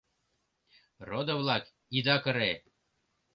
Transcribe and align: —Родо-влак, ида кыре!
—Родо-влак, 1.09 1.63
ида 1.97 2.15
кыре! 2.23 2.53